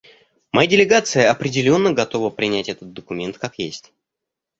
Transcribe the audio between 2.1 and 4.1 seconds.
принять этот документ как есть.